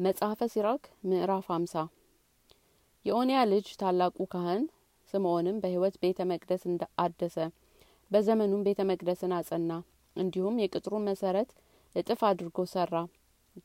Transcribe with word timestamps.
መጽሐፈ 0.00 0.46
ሲራክ 0.46 0.84
ምዕራፍ 1.04 1.46
አምሳ 1.54 1.72
የኦንያ 3.04 3.38
ልጅ 3.50 3.66
ታላቁ 3.80 4.16
ካህን 4.32 4.62
ስምዖንም 5.14 5.56
በሕይወት 5.62 5.96
ቤተ 6.02 6.24
መቅደስ 6.30 6.62
አደሰ። 6.98 7.36
በዘመኑም 8.10 8.62
ቤተ 8.62 8.80
መቅደስን 8.90 9.32
አጸና። 9.38 9.72
እንዲሁም 10.16 10.60
የቅጥሩን 10.62 11.04
መሰረት 11.08 11.50
እጥፍ 11.94 12.22
አድርጎ 12.28 12.64
ሰራ። 12.72 12.94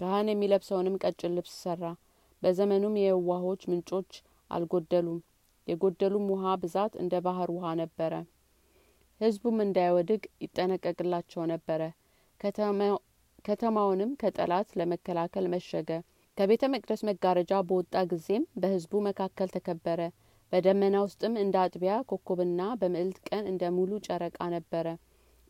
ካህን 0.00 0.30
የሚለብሰውንም 0.32 0.98
ቀጭን 1.02 1.34
ልብስ 1.36 1.54
ሰራ። 1.62 1.82
በዘመኑም 2.42 2.96
የየዋሆች 3.00 3.62
ምንጮች 3.70 4.10
አልጎደሉም። 4.50 5.20
የጎደሉም 5.66 6.26
ውሃ 6.32 6.54
ብዛት 6.62 6.94
እንደ 7.02 7.20
ባህር 7.26 7.52
ውሃ 7.56 7.74
ነበረ። 7.80 8.12
ሕዝቡም 9.20 9.60
እንዳይወድቅ 9.64 10.24
ይጠነቀቅላቸው 10.42 11.44
ነበረ። 11.52 11.80
ከተማውንም 13.44 14.12
ከጠላት 14.20 14.68
ለመከላከል 14.76 15.48
መሸገ። 15.52 15.90
ከቤተ 16.38 16.64
መቅደስ 16.72 17.00
መጋረጃ 17.08 17.52
በወጣ 17.66 17.96
ጊዜም 18.10 18.44
በሕዝቡ 18.60 19.00
መካከል 19.06 19.48
ተከበረ። 19.54 20.00
በደመና 20.52 20.96
ውስጥም 21.04 21.34
እንደ 21.42 21.54
አጥቢያ 21.62 21.94
ኮከብና 22.10 22.62
በምዕልት 22.80 23.18
ቀን 23.28 23.44
እንደ 23.50 23.62
ሙሉ 23.76 23.92
ጨረቃ 24.06 24.38
ነበረ። 24.54 24.86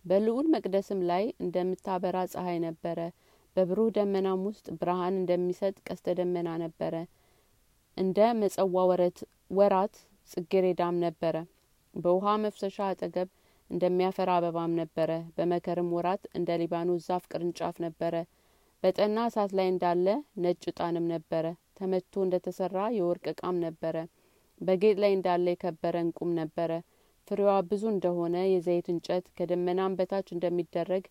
በልዑል 0.04 0.46
መቅደስም 0.54 1.00
ላይ 1.10 1.24
እንደምታበራ 1.44 2.16
ፀሐይ 2.32 2.58
ነበረ። 2.66 2.98
በብሩህ 3.56 3.88
ደመናም 3.96 4.42
ውስጥ 4.48 4.66
ብርሃን 4.78 5.16
እንደሚሰጥ 5.20 5.74
ቀስተ 5.86 6.14
ደመና 6.18 6.50
ነበረ። 6.64 6.94
እንደ 7.96 8.18
መጸዋ 8.40 8.76
ወራት 9.58 9.96
ጽጌሬዳም 10.30 10.96
ነበረ። 11.04 11.36
በውሃ 11.94 12.36
መፍሰሻ 12.44 12.78
አጠገብ 12.88 13.28
እንደሚያፈራ 13.70 14.30
አበባም 14.38 14.72
ነበረ። 14.80 15.10
በመከርም 15.36 15.92
ወራት 15.96 16.24
እንደ 16.38 16.56
ሊባኖስ 16.60 17.06
ዛፍ 17.08 17.24
ቅርንጫፍ 17.32 17.76
ነበረ። 17.84 18.14
በጠና 18.84 19.18
እሳት 19.26 19.50
ላይ 19.58 19.66
እንዳለ 19.70 20.06
ነጭ 20.42 20.62
ዕጣንም 20.70 21.04
ነበረ። 21.12 21.44
ተመቶ 21.78 22.14
እንደ 22.24 22.36
ተሰራ 22.44 22.78
የወርቅ 22.96 23.24
እቃም 23.32 23.56
ነበረ። 23.64 23.96
በጌጥ 24.60 24.96
ላይ 25.02 25.12
እንዳለ 25.16 25.46
የከበረ 25.52 25.94
እንቁም 26.04 26.32
ነበረ። 26.40 26.70
ፍሬዋ 27.28 27.52
ብዙ 27.70 27.82
እንደሆነ 27.92 28.36
የዘይት 28.46 28.88
እንጨት 28.92 29.24
ከደመናም 29.36 29.96
በታች 29.98 30.28
እንደሚደረግ 30.34 31.04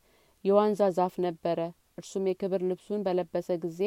የዋንዛ 0.45 0.89
ዛፍ 0.97 1.15
ነበረ። 1.25 1.59
እርሱም 1.97 2.29
የክብር 2.29 2.61
ልብሱን 2.69 3.03
በለበሰ 3.07 3.49
ጊዜ 3.65 3.81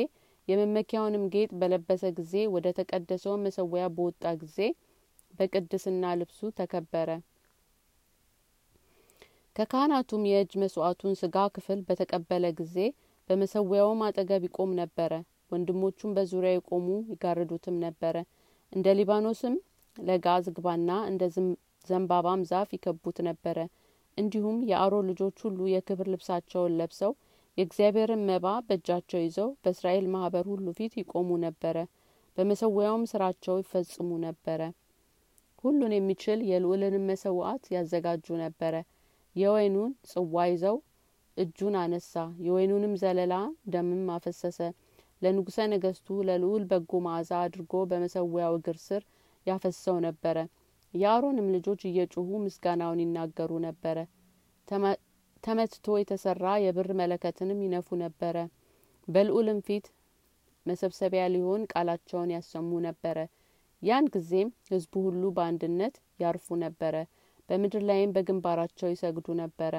የመመኪያውንም 0.49 1.25
ጌጥ 1.35 1.51
በለበሰ 1.61 2.05
ጊዜ 2.19 2.35
ወደ 2.55 2.67
ተቀደሰው 2.79 3.35
መሰዊያ 3.45 3.87
በወጣ 3.97 4.35
ጊዜ 4.43 4.59
በቅድስና 5.35 6.13
ልብሱ 6.21 6.51
ተከበረ። 6.59 7.09
ከካህናቱም 9.57 10.23
የእጅ 10.29 10.53
መስዋዕቱን 10.63 11.15
ስጋ 11.21 11.37
ክፍል 11.55 11.81
በተቀበለ 11.89 12.47
ጊዜ 12.61 12.77
በመሰዊያውም 13.31 14.03
አጠገብ 14.07 14.43
ይቆም 14.47 14.73
ነበረ። 14.81 15.13
ወንድሞቹም 15.53 16.15
በዙሪያ 16.17 16.53
የቆሙ 16.55 16.87
ይጋርዱትም 17.11 17.77
ነበረ። 17.85 18.17
እንደ 18.73 18.95
ሊባኖስም 18.99 19.55
ለጋ 19.97 20.27
ዝግባና 20.47 20.91
እንደ 21.11 21.23
ዘንባባም 21.87 22.41
ዛፍ 22.51 22.71
ይከቡት 22.77 23.19
ነበረ። 23.29 23.59
እንዲሁም 24.19 24.59
የአሮን 24.71 25.09
ልጆች 25.11 25.37
ሁሉ 25.45 25.59
የክብር 25.73 26.07
ልብሳቸውን 26.13 26.77
ለብሰው 26.79 27.13
የእግዚአብሔርን 27.59 28.23
መባ 28.31 28.47
በእጃቸው 28.67 29.21
ይዘው 29.23 29.49
በእስራኤል 29.63 30.07
ማህበር 30.15 30.45
ሁሉ 30.53 30.67
ፊት 30.79 30.95
ይቆሙ 31.01 31.39
ነበረ። 31.45 31.77
በመሰዊያውም 32.39 33.05
ስራቸው 33.13 33.55
ይፈጽሙ 33.61 34.09
ነበረ። 34.25 34.61
ሁሉን 35.65 35.93
የሚችል 35.97 36.41
የልዑልንም 36.49 37.07
መሰዋዕት 37.11 37.65
ያዘጋጁ 37.75 38.27
ነበረ። 38.43 38.75
የወይኑን 39.37 39.93
ጽዋ 40.11 40.45
ይዘው 40.51 40.77
እጁን 41.37 41.75
አነሳ፣ 41.81 42.13
የወይኑንም 42.45 42.95
ዘለላ 43.03 43.35
ደምም 43.73 44.07
አፈሰሰ። 44.15 44.59
ለንጉሰ 45.23 45.59
ነገስቱ 45.73 46.17
ለልዑል 46.29 46.65
በጎ 46.71 47.01
መዓዛ 47.05 47.31
አድርጎ 47.45 47.73
በመሰዊያው 47.91 48.55
እግር 48.59 48.79
ስር 48.87 49.03
ያፈሰው 49.47 49.97
ነበረ። 50.07 50.37
የአሮንም 50.95 51.49
ልጆች 51.55 51.81
እየጮሁ 51.89 52.29
ምስጋናውን 52.45 53.03
ይናገሩ 53.05 53.53
ነበረ። 53.67 53.99
ተመትቶ 55.45 55.97
የተሰራ 55.99 56.45
የብር 56.63 56.89
መለከትንም 57.01 57.59
ይነፉ 57.65 57.89
ነበረ። 58.03 58.37
በልዑልም 59.09 59.59
ፊት 59.67 59.87
መሰብሰቢያ 60.67 61.25
ሊሆን 61.35 61.63
ቃላቸውን 61.73 62.31
ያሰሙ 62.35 62.79
ነበረ። 62.87 63.19
ያን 63.83 64.07
ጊዜም 64.15 64.49
ህዝቡ 64.71 64.95
ሁሉ 65.07 65.23
በአንድነት 65.37 65.95
ያርፉ 66.23 66.57
ነበረ። 66.65 66.95
በምድር 67.49 67.83
ላይም 67.89 68.15
በግንባራቸው 68.17 68.89
ይሰግዱ 68.93 69.29
ነበረ። 69.43 69.75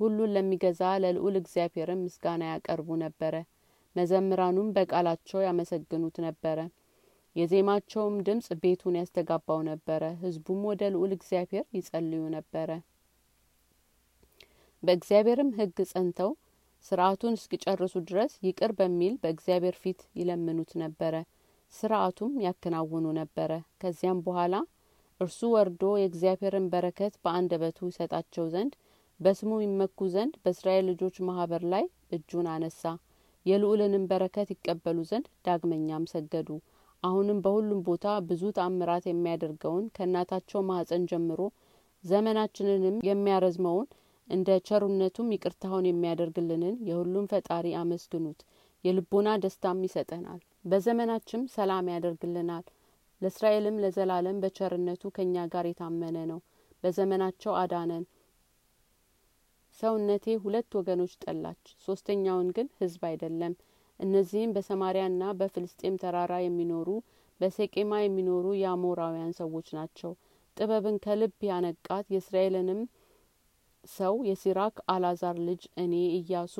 ሁሉን 0.00 0.34
ለሚገዛ 0.34 0.82
ለልዑል 1.02 1.36
እግዚአብሔርም 1.40 2.04
ምስጋና 2.04 2.42
ያቀርቡ 2.50 2.88
ነበረ። 3.02 3.34
መዘምራኑም 3.96 4.68
በቃላቸው 4.76 5.40
ያመሰግኑት 5.46 6.16
ነበረ። 6.26 6.58
የዜማቸውም 7.36 8.14
ድምጽ 8.26 8.48
ቤቱን 8.62 8.94
ያስተጋባው 8.98 9.60
ነበረ። 9.68 10.02
ህዝቡም 10.22 10.62
ወደ 10.68 10.82
ልዑል 10.94 11.12
እግዚአብሔር 11.16 11.64
ይጸልዩ 11.76 12.22
ነበረ። 12.36 12.70
በእግዚአብሔርም 14.82 15.50
ሕግ 15.58 15.78
ጸንተው 15.90 16.30
ስርዓቱን 16.84 17.34
እስኪጨርሱ 17.38 17.94
ድረስ 18.08 18.32
ይቅር 18.46 18.72
በሚል 18.78 19.14
በእግዚአብሔር 19.22 19.76
ፊት 19.82 20.00
ይለምኑት 20.18 20.70
ነበረ። 20.82 21.14
ስርዓቱም 21.72 22.32
ያከናውኑ 22.44 23.06
ነበረ። 23.18 23.50
ከዚያም 23.82 24.22
በኋላ 24.26 24.54
እርሱ 25.20 25.40
ወርዶ 25.54 25.82
የእግዚአብሔርን 25.98 26.66
በረከት 26.72 27.14
በአንደበቱ 27.24 27.78
ይሰጣቸው 27.90 28.44
ዘንድ 28.54 28.72
በስሙ 29.20 29.52
ይመኩ 29.62 30.08
ዘንድ 30.12 30.34
በእስራኤል 30.42 30.84
ልጆች 30.90 31.16
ማህበር 31.26 31.62
ላይ 31.72 31.84
እጁን 32.16 32.46
አነሳ። 32.52 32.82
የልዑልንም 33.46 34.04
በረከት 34.10 34.48
ይቀበሉ 34.54 34.98
ዘንድ 35.10 35.26
ዳግመኛም 35.46 36.04
ሰገዱ። 36.12 36.48
አሁንም 37.02 37.38
በሁሉም 37.44 37.80
ቦታ 37.86 38.06
ብዙ 38.28 38.42
ተአምራት 38.56 39.04
የሚያደርገውን 39.08 39.84
ከእናታቸው 39.96 40.60
ማህፀን 40.68 41.04
ጀምሮ 41.10 41.40
ዘመናችንንም 42.04 42.96
የሚያረዝመውን 43.08 43.86
እንደ 44.28 44.58
ቸሩነቱም 44.68 45.32
ይቅርታውን 45.34 45.88
የሚያደርግልንን 45.88 46.76
የሁሉም 46.88 47.28
ፈጣሪ 47.32 47.66
አመስግኑት። 47.80 48.40
የልቦና 48.84 49.28
ደስታም 49.42 49.80
ይሰጠናል። 49.86 50.40
በዘመናችም 50.64 51.42
ሰላም 51.54 51.90
ያደርግልናል። 51.92 52.64
ለእስራኤልም 53.22 53.80
ለዘላለም 53.82 54.40
በቸርነቱ 54.42 55.02
ከእኛ 55.16 55.44
ጋር 55.52 55.66
የታመነ 55.68 56.18
ነው። 56.30 56.40
በዘመናቸው 56.84 57.52
አዳነን። 57.62 58.04
ሰውነቴ 59.80 60.34
ሁለት 60.42 60.70
ወገኖች 60.78 61.12
ጠላች፣ 61.24 61.62
ሶስተኛውን 61.84 62.48
ግን 62.56 62.68
ህዝብ 62.80 63.02
አይደለም። 63.10 63.52
እነዚህም 64.00 64.54
በሰማሪያና 64.56 65.22
በፍልስጤም 65.38 65.98
ተራራ 66.02 66.34
የሚኖሩ 66.42 66.88
በሴቄማ 67.40 67.92
የሚኖሩ 68.00 68.46
የአሞራውያን 68.58 69.32
ሰዎች 69.38 69.68
ናቸው። 69.76 70.12
ጥበብን 70.56 70.96
ከልብ 71.04 71.36
ያነቃት 71.48 72.06
የእስራኤልንም 72.12 72.80
ሰው 73.84 74.14
የሲራክ 74.28 74.76
አላዛር 74.94 75.36
ልጅ 75.46 75.62
እኔ 75.82 75.92
ኢያሱ 76.18 76.56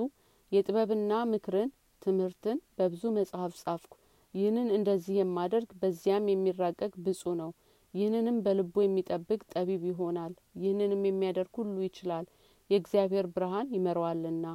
የጥበብና 0.53 1.13
ምክርን 1.33 1.71
ትምህርትን 2.03 2.59
በብዙ 2.79 3.03
መጽሐፍ 3.19 3.53
ጻፍኩ። 3.63 3.93
ይህንን 4.35 4.69
እንደዚህ 4.77 5.15
የማደርግ 5.19 5.71
በዚያም 5.81 6.31
የሚራቀቅ 6.31 6.93
ብፁ 7.05 7.33
ነው። 7.41 7.51
ይህንንም 7.95 8.37
በልቡ 8.45 8.75
የሚጠብቅ 8.83 9.41
ጠቢብ 9.55 9.83
ይሆናል። 9.89 10.33
ይህንንም 10.61 11.03
የሚያደርግ 11.07 11.55
ሁሉ 11.61 11.77
ይችላል፣ 11.87 12.27
የእግዚአብሔር 12.71 13.27
ብርሃን 13.27 13.69
ይመራዋልና። 13.75 14.47